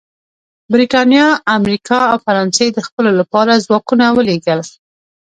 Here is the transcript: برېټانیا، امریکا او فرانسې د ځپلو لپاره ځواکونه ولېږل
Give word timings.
برېټانیا، 0.73 1.25
امریکا 1.57 1.99
او 2.11 2.17
فرانسې 2.25 2.65
د 2.71 2.77
ځپلو 2.87 3.11
لپاره 3.19 3.61
ځواکونه 3.65 4.05
ولېږل 4.11 4.59